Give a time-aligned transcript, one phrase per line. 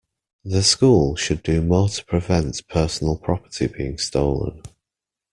[0.43, 4.63] The school should do more to prevent personal property being stolen.